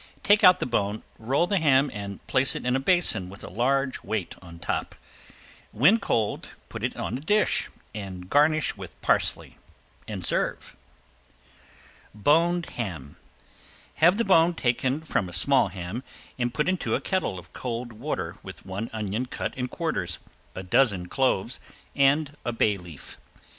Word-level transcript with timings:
Take 0.23 0.43
out 0.43 0.59
the 0.59 0.65
bone, 0.65 1.03
roll 1.19 1.45
the 1.45 1.59
ham 1.59 1.91
and 1.93 2.25
place 2.25 2.55
it 2.55 2.65
in 2.65 2.75
a 2.75 2.79
basin 2.79 3.29
with 3.29 3.43
a 3.43 3.51
large 3.51 4.01
weight 4.01 4.33
on 4.41 4.57
top. 4.57 4.95
When 5.71 5.99
cold 5.99 6.49
put 6.69 6.83
it 6.83 6.97
on 6.97 7.19
a 7.19 7.21
dish, 7.21 7.69
garnish 8.27 8.75
with 8.75 8.99
parsley, 9.03 9.59
and 10.07 10.25
serve. 10.25 10.75
~BONED 12.15 12.65
HAM~ 12.77 13.17
Have 13.97 14.17
the 14.17 14.25
bone 14.25 14.55
taken 14.55 15.01
from 15.01 15.29
a 15.29 15.31
small 15.33 15.67
ham 15.67 16.01
and 16.39 16.51
put 16.51 16.67
into 16.67 16.95
a 16.95 16.99
kettle 16.99 17.37
of 17.37 17.53
cold 17.53 17.93
water 17.93 18.37
with 18.41 18.65
one 18.65 18.89
onion 18.91 19.27
cut 19.27 19.53
in 19.55 19.67
quarters, 19.67 20.17
a 20.55 20.63
dozen 20.63 21.09
cloves, 21.09 21.59
and 21.95 22.35
a 22.43 22.51
bay 22.51 22.75
leaf. 22.75 23.19